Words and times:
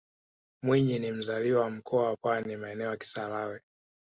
mwinyi 0.63 0.99
ni 0.99 1.11
mzalia 1.11 1.59
wa 1.59 1.69
mkoa 1.69 2.09
wa 2.09 2.17
pwani 2.17 2.57
maeneo 2.57 2.89
ya 2.89 2.97
kisarawe 2.97 3.61